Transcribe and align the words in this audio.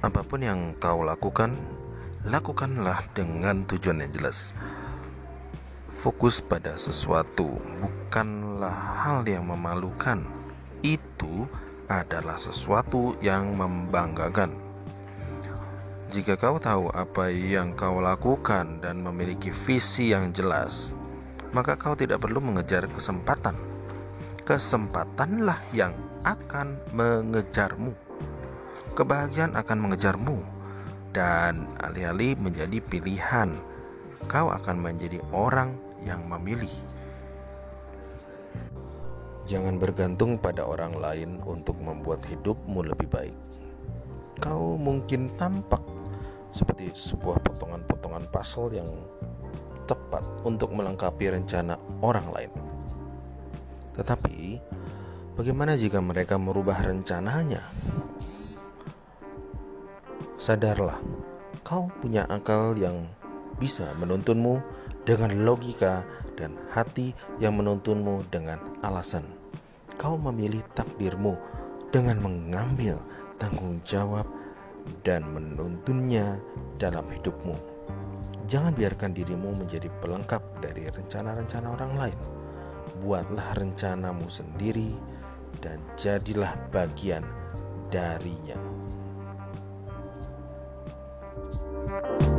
Apa 0.00 0.24
pun 0.24 0.40
yang 0.40 0.72
kau 0.80 1.04
lakukan, 1.04 1.60
lakukanlah 2.24 3.04
dengan 3.12 3.68
tujuan 3.68 4.00
yang 4.00 4.12
jelas. 4.16 4.56
Fokus 6.00 6.40
pada 6.40 6.80
sesuatu 6.80 7.60
bukanlah 7.84 8.72
hal 9.04 9.28
yang 9.28 9.44
memalukan. 9.44 10.24
Itu 10.80 11.44
adalah 11.84 12.40
sesuatu 12.40 13.12
yang 13.20 13.52
membanggakan. 13.52 14.56
Jika 16.08 16.40
kau 16.40 16.56
tahu 16.56 16.88
apa 16.96 17.28
yang 17.28 17.76
kau 17.76 18.00
lakukan 18.00 18.80
dan 18.80 19.04
memiliki 19.04 19.52
visi 19.52 20.16
yang 20.16 20.32
jelas, 20.32 20.96
maka 21.52 21.76
kau 21.76 21.92
tidak 21.92 22.24
perlu 22.24 22.40
mengejar 22.40 22.88
kesempatan. 22.88 23.52
Kesempatanlah 24.48 25.60
yang 25.76 25.92
akan 26.24 26.80
mengejarmu. 26.96 28.09
Kebahagiaan 28.90 29.54
akan 29.54 29.78
mengejarmu, 29.86 30.38
dan 31.10 31.66
alih-alih 31.82 32.38
menjadi 32.38 32.78
pilihan, 32.82 33.50
kau 34.30 34.50
akan 34.50 34.76
menjadi 34.78 35.18
orang 35.34 35.74
yang 36.06 36.22
memilih. 36.26 36.70
Jangan 39.46 39.82
bergantung 39.82 40.38
pada 40.38 40.62
orang 40.62 40.94
lain 40.94 41.42
untuk 41.42 41.74
membuat 41.82 42.22
hidupmu 42.22 42.86
lebih 42.86 43.10
baik. 43.10 43.34
Kau 44.38 44.78
mungkin 44.78 45.34
tampak 45.34 45.82
seperti 46.54 46.94
sebuah 46.94 47.42
potongan-potongan 47.42 48.30
puzzle 48.30 48.70
yang 48.74 48.90
tepat 49.90 50.22
untuk 50.46 50.70
melengkapi 50.70 51.34
rencana 51.34 51.74
orang 51.98 52.26
lain. 52.30 52.52
Tetapi, 53.98 54.62
bagaimana 55.34 55.74
jika 55.74 55.98
mereka 55.98 56.38
merubah 56.38 56.78
rencananya? 56.78 57.66
Sadarlah, 60.40 60.96
kau 61.60 61.92
punya 62.00 62.24
akal 62.24 62.72
yang 62.72 63.04
bisa 63.60 63.92
menuntunmu 64.00 64.56
dengan 65.04 65.44
logika 65.44 66.00
dan 66.32 66.56
hati 66.72 67.12
yang 67.44 67.60
menuntunmu 67.60 68.24
dengan 68.32 68.56
alasan. 68.80 69.28
Kau 70.00 70.16
memilih 70.16 70.64
takdirmu 70.72 71.36
dengan 71.92 72.24
mengambil 72.24 72.96
tanggung 73.36 73.84
jawab 73.84 74.24
dan 75.04 75.28
menuntunnya 75.28 76.40
dalam 76.80 77.04
hidupmu. 77.12 77.60
Jangan 78.48 78.72
biarkan 78.72 79.12
dirimu 79.12 79.60
menjadi 79.60 79.92
pelengkap 80.00 80.40
dari 80.64 80.88
rencana-rencana 80.88 81.68
orang 81.68 81.92
lain. 82.00 82.20
Buatlah 83.04 83.60
rencanamu 83.60 84.24
sendiri 84.24 84.96
dan 85.60 85.84
jadilah 86.00 86.56
bagian 86.72 87.28
darinya. 87.92 88.79
you 92.02 92.29